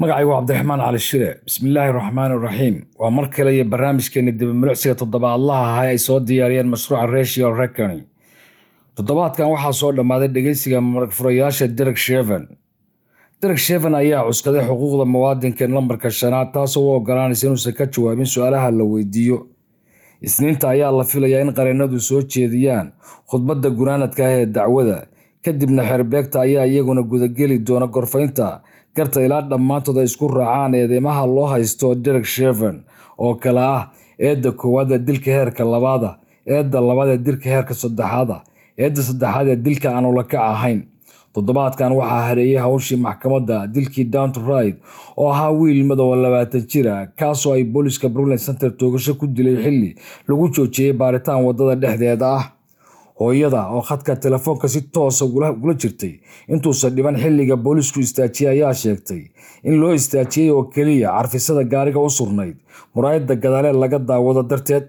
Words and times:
magacaygu 0.00 0.30
cabdiraxmaan 0.36 0.80
cali 0.84 0.98
shire 1.08 1.30
bismillaahi 1.46 1.92
raxmaan 1.98 2.32
raxiim 2.46 2.76
waa 3.00 3.10
mar 3.16 3.26
kale 3.34 3.50
iyo 3.56 3.64
barnaamijkeena 3.72 4.32
dibamilocsiga 4.40 4.94
toddobaadlaha 5.00 5.64
ahaa 5.72 5.88
ay 5.92 5.98
soo 6.06 6.18
diyaariyeen 6.28 6.68
mashruuca 6.74 7.06
racial 7.16 7.52
recony 7.62 7.98
toddobaadkan 8.96 9.48
waxaa 9.54 9.72
soo 9.80 9.92
dhammaaday 9.96 10.28
dhegeysiga 10.34 10.80
maragfurayaasha 10.80 11.66
derek 11.78 11.96
sheven 12.06 12.44
derek 13.42 13.58
sheven 13.66 13.94
ayaa 14.02 14.22
cuskaday 14.28 14.62
xuquuqda 14.68 15.04
muwaadinka 15.14 15.64
lambarka 15.76 16.10
shanaad 16.20 16.48
taasoo 16.54 16.82
u 16.88 16.90
ogolaanaysa 16.98 17.46
inuusan 17.46 17.74
ka 17.78 17.84
jawaabin 17.94 18.26
su'aalaha 18.34 18.70
la 18.78 18.84
weydiiyo. 18.92 19.38
Isniinta 20.26 20.68
ayaa 20.74 20.90
la 20.98 21.04
filayaa 21.04 21.40
in 21.44 21.52
qareenadu 21.58 22.00
soo 22.00 22.20
jeediyaan 22.22 22.92
khudbadda 23.30 23.68
gunaanadka 23.78 24.22
ah 24.28 24.32
ee 24.40 24.46
dacwada 24.56 24.98
kadibna 25.46 25.82
xeerbeegta 25.88 26.40
ayaa 26.46 26.64
iyaguna 26.66 27.02
gudageli 27.10 27.58
doona 27.66 27.86
gorfaynta. 27.86 28.48
Garta 28.96 29.20
ilaa 29.26 29.42
dhammaantood 29.50 29.98
ay 29.98 30.04
isku 30.10 30.28
raacaan 30.28 30.74
eedeymaha 30.74 31.26
loo 31.36 31.46
haysto 31.52 31.94
derek 32.04 32.24
sheven 32.34 32.76
oo 33.18 33.34
kale 33.42 33.60
ah 33.60 33.82
eedda 34.28 34.50
koowaad 34.60 34.90
ee 34.92 34.98
dilka 35.06 35.30
heerka 35.36 35.64
labaada 35.74 36.10
eedda 36.54 36.80
labaad 36.88 37.08
ee 37.14 37.18
dilka 37.26 37.48
heerka 37.54 37.74
saddexaada 37.82 38.36
eedda 38.78 39.02
saddexaad 39.08 39.48
ee 39.52 39.56
dilka 39.66 39.88
aan 39.96 40.06
ulakac 40.12 40.40
ahayn. 40.54 40.80
Toddobaadkan 41.34 41.92
waxaa 41.98 42.22
hareeyay 42.28 42.60
hawshii 42.64 42.96
maxkamadda 43.06 43.56
dilkii 43.74 44.04
downtright 44.14 44.76
oo 45.16 45.28
ahaa 45.32 45.50
wiil 45.58 45.84
madow 45.90 46.14
labaatan 46.24 46.62
jir 46.70 46.86
ah 46.88 47.06
kaasoo 47.18 47.52
ay 47.56 47.64
booliska 47.64 48.08
brooklyn 48.08 48.38
center 48.46 48.70
toogasho 48.80 49.14
ku 49.20 49.26
dilay 49.36 49.56
xilli 49.64 49.90
lagu 50.28 50.48
joojiyey 50.54 50.92
baaritaan 51.00 51.44
waddada 51.46 51.74
dhexdeeda 51.82 52.26
ah 52.38 52.44
hooyada 53.20 53.62
oo 53.74 53.80
khadka 53.82 54.16
telefoonka 54.16 54.68
si 54.68 54.80
toosa 54.94 55.24
gula 55.26 55.74
jirtay. 55.74 56.20
Intuusan 56.48 56.94
dhiban 56.96 57.16
xilliga 57.22 57.56
boolisku 57.56 58.00
istaajiyey 58.00 58.50
ayaa 58.52 58.74
sheegtay. 58.74 59.22
In 59.64 59.80
loo 59.80 59.92
istaajiyey 59.94 60.50
oo 60.50 60.64
keliya 60.64 61.08
carfisada 61.16 61.64
gaariga 61.64 62.00
u 62.00 62.10
surnayd. 62.10 62.56
Muraayadda 62.94 63.34
gadaaleel 63.36 63.78
laga 63.80 63.98
daawado 63.98 64.42
darteed 64.42 64.84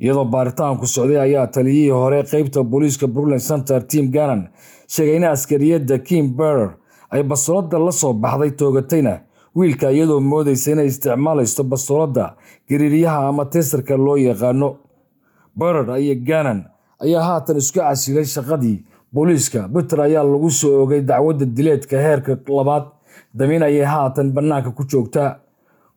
iyadoo 0.00 0.24
baaritaanku 0.24 0.86
socday 0.86 1.20
ayaa 1.20 1.46
taliyihii 1.46 1.90
hore 1.90 2.22
qeybta 2.22 2.62
booliiska 2.64 3.06
brooklyn 3.08 3.40
center 3.40 3.80
tim 3.90 4.10
gannan 4.12 4.48
sheegay 4.86 5.16
in 5.16 5.24
askariyadda 5.24 5.98
kim 5.98 6.36
berer 6.36 6.70
ay 7.10 7.22
bastoolada 7.22 7.78
la 7.78 7.92
soo 7.92 8.12
baxday 8.12 8.50
toogatayna. 8.50 9.14
Wiilka 9.56 9.90
iyadoo 9.90 10.20
moodaysa 10.20 10.70
inay 10.72 10.86
isticmaalayso 10.86 11.64
bastoolada 11.64 12.34
gariiryaha 12.70 13.28
ama 13.28 13.44
teesarka 13.44 13.96
loo 13.96 14.16
yaqaano. 14.16 14.76
Berer 15.58 15.98
iyo 15.98 16.14
gannan 16.28 16.60
ayaa 17.04 17.22
haatan 17.28 17.56
isku 17.56 17.78
casilay 17.80 18.24
shaqadii 18.24 18.76
booliiska. 19.14 19.68
Buter 19.68 20.00
ayaa 20.00 20.24
lagu 20.24 20.50
soo 20.50 20.82
ogay 20.82 21.00
dacwadda 21.02 21.44
dileedka 21.56 21.96
heerka 22.06 22.32
labaad. 22.48 22.84
Damiin 23.34 23.62
ayay 23.62 23.84
haatan 23.84 24.32
bannaanka 24.32 24.70
ku 24.70 24.84
joogtaa 24.84 25.36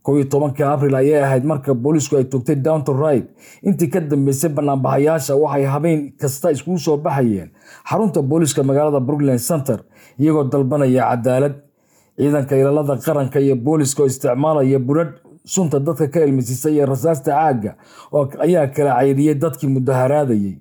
kow 0.04 0.18
iyo 0.18 0.26
abril 0.74 0.96
ayay 0.96 1.24
ahayd 1.24 1.44
marka 1.46 1.74
booliisku 1.74 2.18
ay 2.18 2.24
togtay 2.26 2.56
downton 2.56 2.98
right. 3.00 3.28
Intii 3.64 3.88
ka 3.90 4.00
dambeysay 4.00 4.50
banaanbaxayaasha 4.50 5.36
waxay 5.36 5.66
habeen 5.66 6.14
kasta 6.20 6.52
iskugu 6.52 6.80
soo 6.80 6.98
baxayeen 6.98 7.50
xarunta 7.90 8.22
booliiska 8.22 8.64
magaalada 8.64 9.00
brooklyn 9.00 9.38
center 9.40 9.80
iyagoo 10.20 10.44
dalbanaya 10.52 11.04
cadaalad 11.12 11.56
ciidanka 12.18 12.56
ilaalada 12.58 12.96
qaranka 13.06 13.40
iyo 13.40 13.56
booliiska 13.56 14.04
oo 14.04 14.08
isticmaalaya 14.08 14.80
buradh 14.80 15.14
sunta 15.46 15.80
dadka 15.80 16.08
ka 16.08 16.20
ilmisisa 16.26 16.70
iyo 16.70 16.86
rasaasta 16.86 17.32
caagga 17.32 17.76
ayaa 18.46 18.68
kala 18.76 18.92
cayriyey 19.00 19.36
dadkii 19.36 19.68
mudaharaadayay 19.70 20.56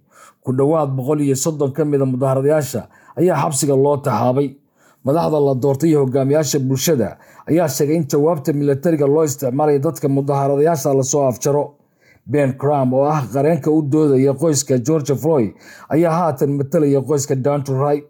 ku 0.45 0.51
dhowaad 0.59 0.91
boqol 0.99 1.21
iyo 1.27 1.37
soddon 1.45 1.73
ka 1.77 1.85
mida 1.85 2.05
mudaharadayaasha 2.13 2.83
ayaa 3.21 3.37
xabsiga 3.43 3.77
loo 3.85 3.97
taxaabay. 4.07 4.49
Madaxda 5.05 5.39
la 5.47 5.55
doortay 5.63 5.89
iyo 5.91 5.99
hogaamiyaasha 6.05 6.59
bulshada 6.69 7.09
ayaa 7.51 7.69
sheegay 7.77 7.97
in 7.97 8.05
jawaabta 8.13 8.53
milatariga 8.53 9.07
loo 9.15 9.25
isticmaalaya 9.29 9.79
dadka 9.87 10.07
mudaharadayaasha 10.09 10.95
la 10.99 11.03
soo 11.13 11.25
afjaro. 11.31 11.65
Ben 12.33 12.53
cram 12.61 12.93
oo 12.95 13.05
ah 13.15 13.23
qareenka 13.33 13.71
u 13.71 13.83
doodaya 13.93 14.33
qoyska 14.43 14.75
george 14.87 15.15
floyd 15.23 15.51
ayaa 15.95 16.13
haatan 16.19 16.51
matalaya 16.59 17.01
qoyska 17.09 17.35
downtright 17.47 18.05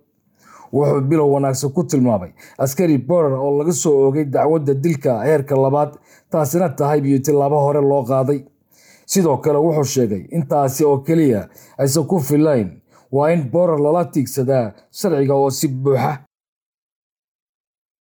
wuxuu 0.72 1.00
bilow 1.10 1.28
wanaagsan 1.34 1.70
ku 1.76 1.82
tilmaamay 1.90 2.30
askari 2.58 2.98
borer 2.98 3.32
oo 3.44 3.50
laga 3.58 3.72
soo 3.82 3.94
oogay 4.06 4.24
dacwadda 4.34 4.74
dilka 4.84 5.12
heerka 5.26 5.54
labaad 5.64 5.90
taasina 6.30 6.68
tahay 6.78 7.00
biyo 7.04 7.18
tilaabo 7.26 7.58
hore 7.64 7.80
loo 7.90 8.02
qaaday 8.10 8.38
sidoo 9.12 9.36
kale 9.44 9.58
wuxuu 9.66 9.84
sheegay 9.94 10.22
intaasi 10.36 10.82
oo 10.90 10.98
keliya 11.06 11.42
aysan 11.82 12.04
ku 12.10 12.16
filayn 12.28 12.68
waa 13.16 13.28
in 13.34 13.42
borer 13.52 13.78
lala 13.84 14.04
tiigsadaa 14.12 14.66
sharciga 14.98 15.34
oo 15.34 15.50
si 15.58 15.66
buuxa 15.68 16.12